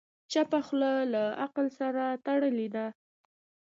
[0.31, 2.85] چپه خوله، له عقل سره تړلې ده.